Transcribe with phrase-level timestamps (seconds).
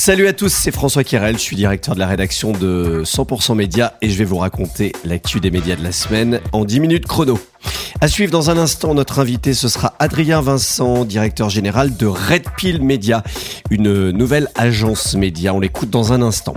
[0.00, 3.94] Salut à tous, c'est François Kirel, je suis directeur de la rédaction de 100% Média
[4.00, 7.36] et je vais vous raconter l'actu des médias de la semaine en 10 minutes chrono.
[8.00, 12.44] À suivre dans un instant, notre invité, ce sera Adrien Vincent, directeur général de Red
[12.56, 13.24] Pill Media,
[13.70, 15.52] une nouvelle agence média.
[15.52, 16.54] On l'écoute dans un instant.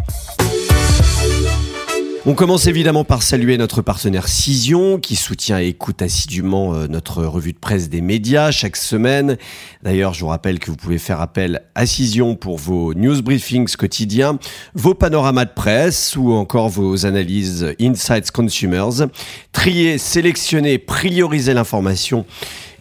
[2.28, 7.24] On commence évidemment par saluer notre partenaire Cision qui soutient et écoute assidûment euh, notre
[7.24, 9.38] revue de presse des médias chaque semaine.
[9.82, 13.76] D'ailleurs, je vous rappelle que vous pouvez faire appel à Cision pour vos news briefings
[13.76, 14.38] quotidiens,
[14.76, 19.08] vos panoramas de presse ou encore vos analyses Insights Consumers.
[19.52, 22.28] Trier, sélectionner, prioriser l'information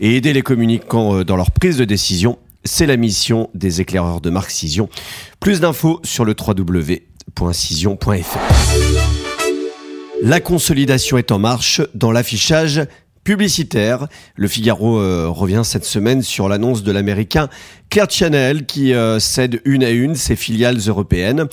[0.02, 2.38] et aider les communicants euh, dans leur prise de décision.
[2.64, 4.90] C'est la mission des éclaireurs de marque Cision.
[5.40, 6.98] Plus d'infos sur le www.cision.fr.
[10.22, 12.82] La consolidation est en marche dans l'affichage
[13.24, 14.06] publicitaire.
[14.36, 17.48] Le Figaro euh, revient cette semaine sur l'annonce de l'américain
[17.90, 21.46] Clear Channel qui euh, cède une à une ses filiales européennes.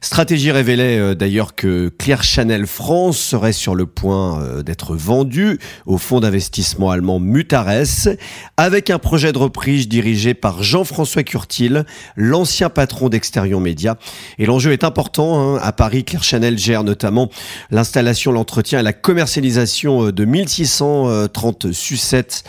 [0.00, 5.96] Stratégie révélait euh, d'ailleurs que Clear Channel France serait sur le point d'être vendu au
[5.96, 8.08] fonds d'investissement allemand Mutares
[8.56, 11.84] avec un projet de reprise dirigé par Jean-François Curtil,
[12.16, 13.96] l'ancien patron d'Exterion Média.
[14.38, 15.56] Et l'enjeu est important.
[15.56, 15.60] Hein.
[15.62, 17.30] À Paris, Clear Channel gère notamment
[17.70, 22.44] l'installation, l'entretien et la commercialisation de 1600 30 sucettes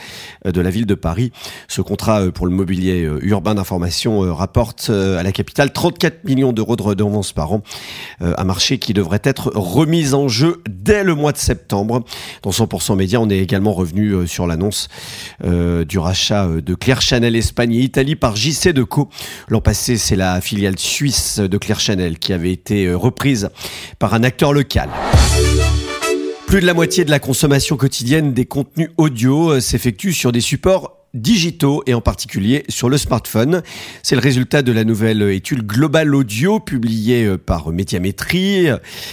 [0.45, 1.31] euh, de la ville de Paris.
[1.67, 6.53] Ce contrat euh, pour le mobilier euh, urbain d'information rapporte à la capitale 34 millions
[6.53, 7.61] d'euros de redevances par an.
[8.21, 12.03] Un marché qui devrait être remis en jeu dès le mois de septembre.
[12.41, 14.87] Dans 100% Média, on est également revenu sur l'annonce
[15.43, 19.09] du rachat de Claire Chanel Espagne et Italie par JC Deco.
[19.49, 23.49] L'an passé, c'est la filiale suisse de Claire Chanel qui avait été reprise
[23.99, 24.89] par un acteur local.
[26.47, 30.41] Plus de la moitié de la consommation quotidienne des contenus audio euh, s'effectue sur des
[30.41, 33.63] supports digitaux et en particulier sur le smartphone.
[34.03, 38.67] C'est le résultat de la nouvelle étude Global Audio publiée euh, par Médiamétrie.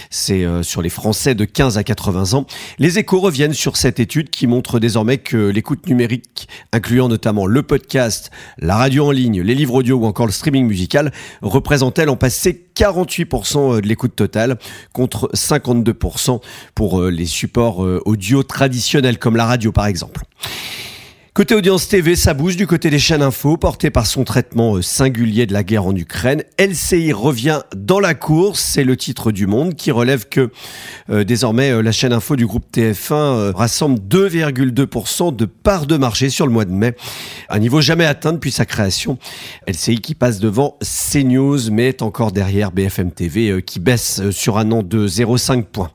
[0.09, 2.45] C'est euh, sur les Français de 15 à 80 ans.
[2.77, 7.63] Les échos reviennent sur cette étude qui montre désormais que l'écoute numérique, incluant notamment le
[7.63, 11.11] podcast, la radio en ligne, les livres audio ou encore le streaming musical,
[11.41, 14.57] représentait l'an passé 48% de l'écoute totale
[14.91, 16.41] contre 52%
[16.75, 20.21] pour euh, les supports audio traditionnels comme la radio par exemple.
[21.35, 24.83] Côté audience TV, ça bouge du côté des chaînes info, porté par son traitement euh,
[24.83, 26.43] singulier de la guerre en Ukraine.
[26.59, 30.51] LCI revient dans la course, c'est le titre du Monde qui relève que
[31.09, 36.29] euh, désormais euh, la chaîne info du groupe TF1 rassemble 2,2% de part de marché
[36.29, 36.95] sur le mois de mai,
[37.49, 39.17] un niveau jamais atteint depuis sa création.
[39.67, 44.71] LCI qui passe devant CNews mais est encore derrière BFM TV qui baisse sur un
[44.71, 45.89] an de 0,5 points.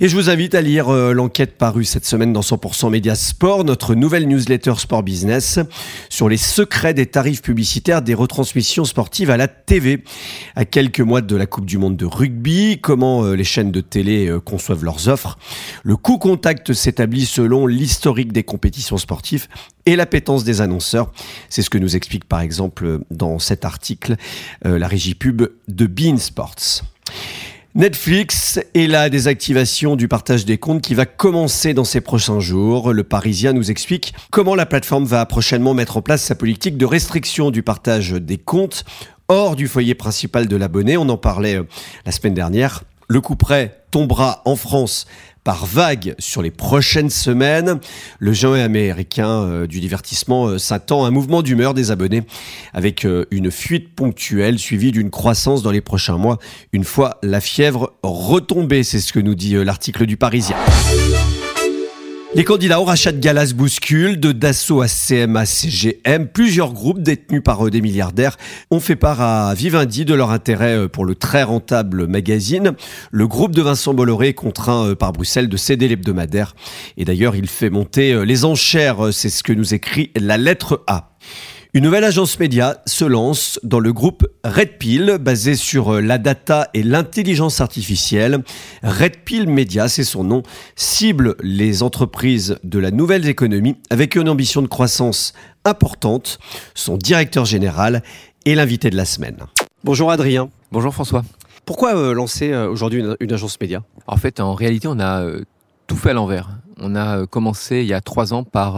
[0.00, 3.64] Et je vous invite à lire euh, l'enquête parue cette semaine dans 100% Média Sport,
[3.64, 5.60] notre nouvelle newsletter Sport Business,
[6.08, 10.02] sur les secrets des tarifs publicitaires des retransmissions sportives à la TV.
[10.56, 13.80] À quelques mois de la Coupe du Monde de rugby, comment euh, les chaînes de
[13.80, 15.38] télé euh, conçoivent leurs offres.
[15.84, 19.46] Le coût contact s'établit selon l'historique des compétitions sportives
[19.86, 21.12] et l'appétence des annonceurs.
[21.48, 24.16] C'est ce que nous explique par exemple dans cet article
[24.64, 26.82] la régie pub de Bean Sports.
[27.74, 32.92] Netflix est la désactivation du partage des comptes qui va commencer dans ces prochains jours.
[32.92, 36.84] Le Parisien nous explique comment la plateforme va prochainement mettre en place sa politique de
[36.84, 38.84] restriction du partage des comptes
[39.28, 40.98] hors du foyer principal de l'abonné.
[40.98, 41.66] On en parlait euh,
[42.04, 42.82] la semaine dernière.
[43.08, 45.06] Le coup près tombera en France
[45.44, 47.80] par vague sur les prochaines semaines.
[48.18, 52.22] Le géant américain euh, du divertissement euh, s'attend à un mouvement d'humeur des abonnés
[52.72, 56.38] avec euh, une fuite ponctuelle suivie d'une croissance dans les prochains mois
[56.72, 58.84] une fois la fièvre retombée.
[58.84, 60.56] C'est ce que nous dit l'article du Parisien.
[62.34, 66.28] Les candidats au rachat de Galas bousculent, de Dassault à CMA CGM.
[66.32, 68.38] Plusieurs groupes détenus par des milliardaires
[68.70, 72.72] ont fait part à Vivendi de leur intérêt pour le très rentable magazine.
[73.10, 76.54] Le groupe de Vincent Bolloré est contraint euh, par Bruxelles de céder l'hebdomadaire.
[76.96, 79.12] Et d'ailleurs, il fait monter euh, les enchères.
[79.12, 81.11] C'est ce que nous écrit la lettre A.
[81.74, 86.18] Une nouvelle agence média se lance dans le groupe Red Pill, basé sur euh, la
[86.18, 88.44] data et l'intelligence artificielle.
[88.82, 90.42] Red Pill Media, c'est son nom,
[90.76, 95.32] cible les entreprises de la nouvelle économie avec une ambition de croissance
[95.64, 96.38] importante.
[96.74, 98.02] Son directeur général
[98.44, 99.38] est l'invité de la semaine.
[99.82, 100.50] Bonjour Adrien.
[100.72, 101.24] Bonjour François.
[101.64, 103.82] Pourquoi euh, lancer euh, aujourd'hui une, agence média?
[104.06, 105.24] En fait, en réalité, on a
[105.86, 106.50] tout fait à l'envers.
[106.76, 108.74] On a commencé il y a trois ans par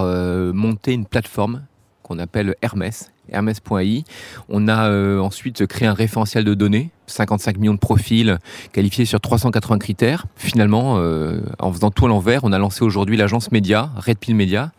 [0.55, 1.62] monter une plateforme
[2.04, 4.04] qu'on appelle Hermès, Hermès.ai.
[4.48, 8.38] On a euh, ensuite créé un référentiel de données, 55 millions de profils
[8.72, 10.26] qualifiés sur 380 critères.
[10.36, 14.36] Finalement, euh, en faisant tout à l'envers, on a lancé aujourd'hui l'agence média, Red Pill
[14.36, 14.70] Media,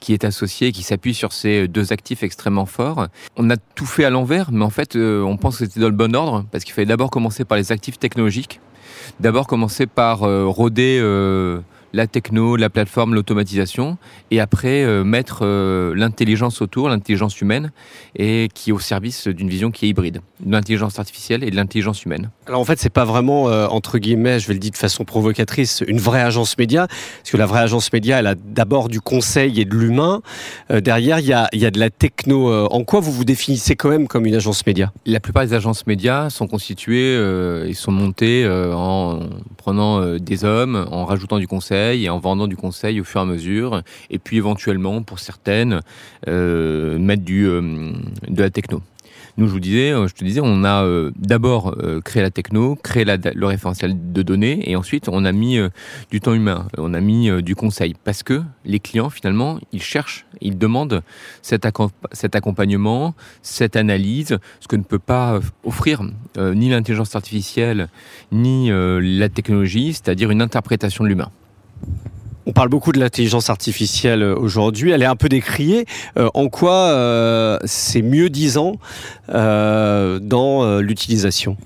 [0.00, 3.08] qui est associée et qui s'appuie sur ces deux actifs extrêmement forts.
[3.36, 5.88] On a tout fait à l'envers, mais en fait, euh, on pense que c'était dans
[5.88, 8.60] le bon ordre, parce qu'il fallait d'abord commencer par les actifs technologiques,
[9.20, 11.00] d'abord commencer par roder
[11.94, 13.96] la techno, la plateforme, l'automatisation,
[14.32, 17.70] et après euh, mettre euh, l'intelligence autour, l'intelligence humaine,
[18.16, 21.56] et qui est au service d'une vision qui est hybride, de l'intelligence artificielle et de
[21.56, 22.30] l'intelligence humaine.
[22.48, 25.04] Alors en fait, c'est pas vraiment euh, entre guillemets, je vais le dire de façon
[25.04, 29.00] provocatrice, une vraie agence média, parce que la vraie agence média, elle a d'abord du
[29.00, 30.20] conseil et de l'humain.
[30.70, 32.52] derrière, il y a, y a, de la techno.
[32.66, 34.92] en quoi vous vous définissez quand même comme une agence média?
[35.06, 37.14] La plupart des agences médias sont constituées
[37.68, 39.20] et sont montées en
[39.64, 43.22] prenant des hommes, en rajoutant du conseil et en vendant du conseil au fur et
[43.22, 43.82] à mesure.
[44.10, 45.80] Et puis éventuellement, pour certaines,
[46.28, 47.92] euh, mettre du, euh,
[48.28, 48.82] de la techno.
[49.36, 50.84] Nous, je vous disais, euh, je te disais, on a
[51.16, 55.58] d'abord créé la techno, créé le référentiel de données, et ensuite on a mis
[56.10, 60.26] du temps humain, on a mis du conseil, parce que les clients finalement, ils cherchent,
[60.40, 61.02] ils demandent
[61.42, 61.66] cet,
[62.12, 66.02] cet accompagnement, cette analyse, ce que ne peut pas offrir
[66.38, 67.88] ni l'intelligence artificielle
[68.30, 71.30] ni la technologie, c'est-à-dire une interprétation de l'humain.
[72.46, 74.90] On parle beaucoup de l'intelligence artificielle euh, aujourd'hui.
[74.90, 75.86] Elle est un peu décriée.
[76.18, 78.76] Euh, en quoi euh, c'est mieux disant
[79.28, 81.56] dans l'utilisation?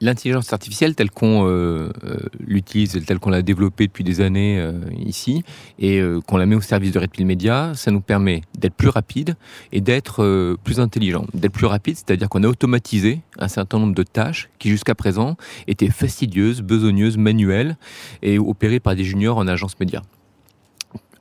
[0.00, 4.72] L'intelligence artificielle telle qu'on euh, euh, l'utilise, telle qu'on l'a développée depuis des années euh,
[4.98, 5.42] ici,
[5.78, 8.88] et qu'on la met au service de Red Pill Media, ça nous permet d'être plus
[8.88, 9.36] rapide
[9.72, 11.26] et d'être plus intelligent.
[11.32, 15.36] D'être plus rapide, c'est-à-dire qu'on a automatisé un certain nombre de tâches qui jusqu'à présent
[15.66, 17.76] étaient fastidieuses, besogneuses, manuelles
[18.22, 20.02] et opérées par des juniors en agence média.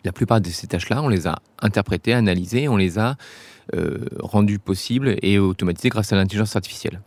[0.03, 3.15] La plupart de ces tâches-là, on les a interprétées, analysées, on les a
[4.19, 7.01] rendues possibles et automatisées grâce à l'intelligence artificielle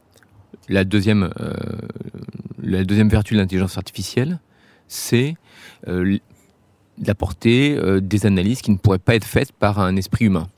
[0.69, 1.52] la deuxième, euh,
[2.62, 4.38] la deuxième vertu de l'intelligence artificielle,
[4.88, 5.37] c'est
[5.88, 6.19] euh,
[6.99, 10.49] d'apporter euh, des analyses qui ne pourraient pas être faites par un esprit humain.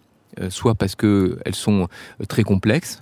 [0.49, 1.87] soit parce qu'elles sont
[2.29, 3.00] très complexes,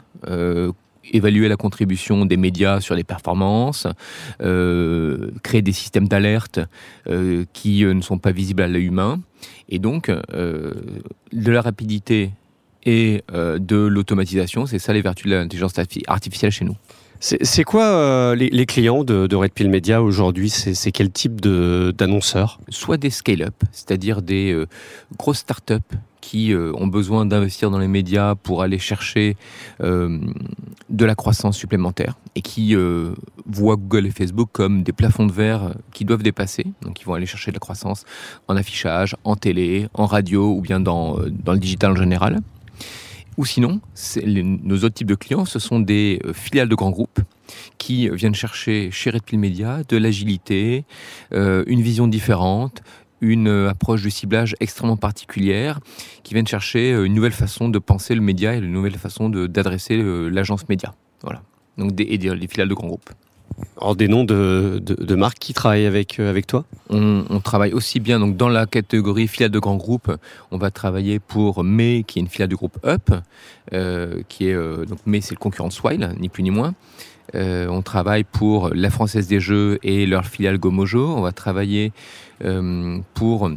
[1.12, 3.87] évaluer la contribution des médias sur les performances,
[4.38, 6.61] créer des systèmes d'alerte
[7.55, 9.19] qui ne sont pas visibles à l'œil humain,
[9.71, 12.33] et donc de la rapidité
[12.84, 15.75] et de l'automatisation, c'est ça les vertus de l'intelligence
[16.06, 16.76] artificielle chez nous.
[17.23, 20.50] C'est quoi euh, les, clients de, Red Pill Media aujourd'hui?
[20.50, 22.58] C'est quel type d'annonceurs?
[22.69, 24.67] Soit des scale-up, c'est-à-dire des euh,
[25.17, 25.76] grosses startups
[26.20, 29.37] qui euh, ont besoin d'investir dans les médias pour aller chercher
[29.78, 32.75] de la croissance supplémentaire et qui
[33.46, 36.67] voient Google et Facebook comme des plafonds de verre qui doivent dépasser.
[36.82, 38.05] Donc ils vont aller chercher de la croissance
[38.49, 42.40] en affichage, en télé, en radio ou bien dans, dans le digital en général.
[43.38, 43.81] Ou sinon,
[44.25, 47.20] nos autres types de clients, ce sont des euh, filiales de grands groupes
[47.79, 50.84] qui viennent chercher chez Red Pill Media de l'agilité,
[51.32, 52.82] euh, une vision différente,
[53.20, 55.81] une euh, approche de ciblage extrêmement particulière,
[56.23, 59.96] qui viennent chercher une nouvelle façon de penser le média et une nouvelle façon d'adresser
[60.31, 60.94] l'agence média.
[61.23, 61.43] Voilà.
[61.78, 62.05] Donc des
[62.49, 63.11] filiales de grands groupes.
[63.82, 68.49] Alors des noms de, marques qui travaillent avec, euh, toi on, travaille aussi bien dans
[68.49, 70.12] la catégorie filiale de grands groupes.
[70.50, 73.10] On va travailler pour May, qui est une filiale du groupe Up,
[73.72, 76.75] euh, qui est euh, donc May, c'est le concurrent de Swile, ni plus ni moins.
[77.34, 81.14] on travaille pour la Française des Jeux et leur filiale Gomojo.
[81.16, 81.93] On va travailler
[83.14, 83.50] pour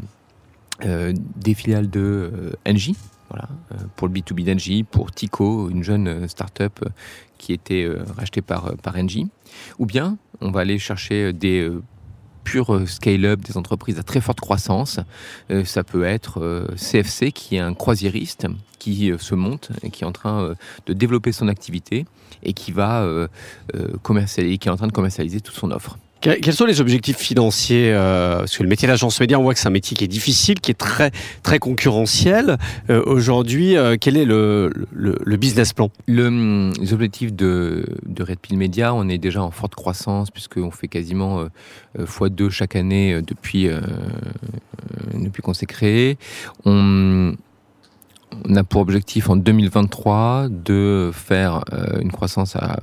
[0.82, 2.96] des filiales de Engie,
[3.30, 3.50] voilà,
[3.96, 6.80] pour le B2B d'Engie, pour Tico, une jeune start-up
[7.38, 9.30] qui était rachetée par, par Engie.
[9.80, 11.82] Ou bien, on va aller chercher des euh,
[12.44, 15.00] purs scale-up, des entreprises à très forte croissance.
[15.52, 18.48] Euh, ça peut être CFC, euh, qui est un croisiériste
[18.80, 20.54] qui se monte et qui est en train
[20.86, 22.06] de développer son activité
[22.44, 23.28] et qui va
[24.04, 25.98] commercialiser, qui est en train de commercialiser toute son offre.
[26.22, 29.60] Quels sont les objectifs financiers euh, Parce que le métier d'agence média, on voit que
[29.60, 31.12] c'est un métier qui est difficile, qui est très,
[31.44, 32.58] très concurrentiel.
[32.90, 34.72] Euh, aujourd'hui, euh, quel est le,
[35.38, 35.92] business plan?
[36.08, 40.72] Le, Les objectifs de, de Red Pill Media, on est déjà en forte croissance, puisqu'on
[40.72, 41.46] fait quasiment
[42.00, 43.70] x2 chaque année depuis,
[45.14, 46.18] depuis qu'on s'est créé.
[46.66, 47.36] On
[48.56, 51.64] a pour objectif en 2023 de faire
[52.02, 52.80] une croissance à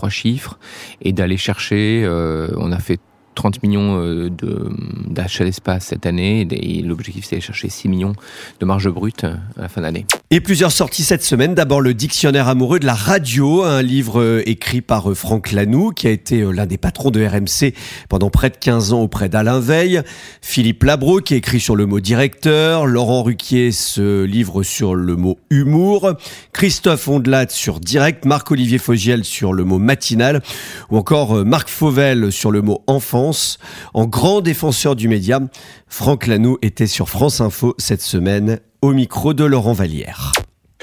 [0.00, 0.58] trois chiffres
[1.02, 3.00] et d'aller chercher, euh, on a fait
[3.34, 4.28] 30 millions euh,
[5.08, 8.12] d'achats d'espace cette année et l'objectif c'est de chercher 6 millions
[8.58, 10.04] de marge brute à la fin d'année.
[10.30, 11.54] Et plusieurs sorties cette semaine.
[11.54, 15.90] D'abord le dictionnaire amoureux de la radio, un livre euh, écrit par euh, Franck Lanoux
[15.90, 17.74] qui a été l'un des patrons de RMC
[18.08, 20.02] pendant près de 15 ans auprès d'Alain Veil.
[20.42, 22.86] Philippe Labro qui écrit sur le mot directeur.
[22.86, 26.14] Laurent Ruquier se livre sur le mot humour.
[26.52, 28.24] Christophe Ondelat sur direct.
[28.24, 30.42] Marc-Olivier Fogiel sur le mot matinal.
[30.90, 33.29] Ou encore Marc Fauvel sur le mot enfant
[33.94, 35.40] en grand défenseur du média,
[35.86, 40.32] Franck Lanoux était sur France Info cette semaine au micro de Laurent Vallière.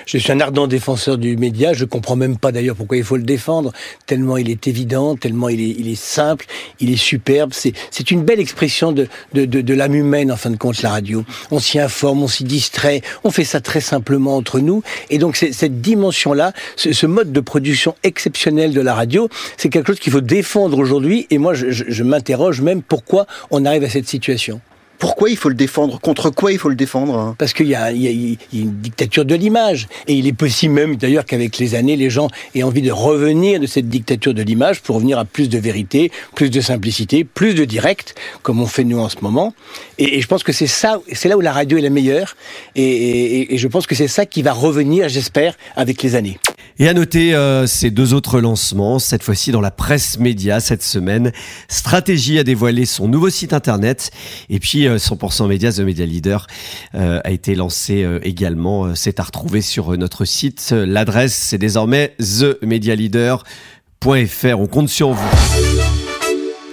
[0.06, 1.74] Je suis un ardent défenseur du média.
[1.74, 3.74] Je comprends même pas d'ailleurs pourquoi il faut le défendre.
[4.06, 6.46] Tellement il est évident, tellement il est, simple,
[6.80, 7.52] il est superbe.
[7.54, 11.26] C'est, une belle expression de, de, l'âme humaine en fin de compte la radio.
[11.52, 13.02] On s'y informe, on s'y distrait.
[13.24, 14.84] On fait ça très simplement entre nous.
[15.10, 19.88] Et donc cette dimension-là, ce, ce, mode de production exceptionnel de la radio, c'est quelque
[19.88, 21.28] chose qu'il faut défendre aujourd'hui.
[21.30, 24.62] Et moi, je m'interroge même pourquoi on arrive à cette situation.
[25.00, 26.00] Pourquoi il faut le défendre?
[26.00, 29.88] Contre quoi il faut le défendre Parce qu'il y, y, a une dictature de l'image.
[30.08, 33.60] Et il est possible même d'ailleurs qu'avec les années, les gens aient envie de revenir
[33.60, 37.54] de cette dictature de l'image pour revenir à plus de vérité, plus de simplicité, plus
[37.54, 39.54] de direct, comme on fait nous en ce moment.
[39.98, 42.36] Et, je pense que c'est ça, c'est là où la radio est la meilleure.
[42.76, 46.40] Et je pense que c'est ça qui va revenir, j'espère, avec les années.
[46.80, 50.84] Et à noter euh, ces deux autres lancements, cette fois-ci dans la presse média cette
[50.84, 51.32] semaine.
[51.68, 54.12] Stratégie a dévoilé son nouveau site internet
[54.50, 56.46] et puis 100% euh, Média, The Media Leader,
[56.94, 58.94] euh, a été lancé euh, également.
[58.96, 60.72] C'est à retrouver sur notre site.
[60.72, 64.60] L'adresse, c'est désormais themedialeader.fr.
[64.60, 65.67] On compte sur vous.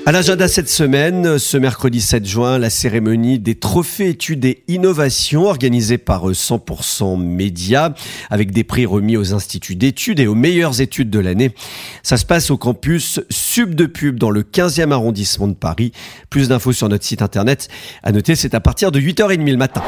[0.07, 5.47] À l'agenda cette semaine, ce mercredi 7 juin, la cérémonie des trophées études et innovations
[5.47, 7.95] organisée par 100% Média
[8.29, 11.55] avec des prix remis aux instituts d'études et aux meilleures études de l'année.
[12.03, 15.93] Ça se passe au campus Sub de Pub dans le 15e arrondissement de Paris.
[16.29, 17.69] Plus d'infos sur notre site internet.
[18.03, 19.83] À noter, c'est à partir de 8h30 le matin.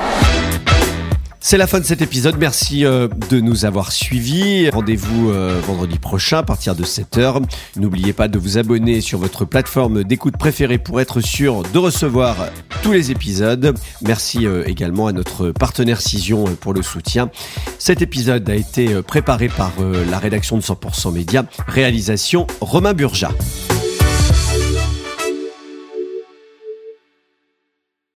[1.49, 2.35] C'est la fin de cet épisode.
[2.41, 4.69] Merci euh, de nous avoir suivis.
[4.69, 7.41] Rendez-vous euh, vendredi prochain à partir de 7h.
[7.77, 12.49] N'oubliez pas de vous abonner sur votre plateforme d'écoute préférée pour être sûr de recevoir
[12.83, 13.79] tous les épisodes.
[14.03, 17.31] Merci euh, également à notre partenaire Cision pour le soutien.
[17.79, 19.71] Cet épisode a été préparé par
[20.11, 21.45] la rédaction de 100% Média.
[21.69, 23.31] Réalisation Romain Burja.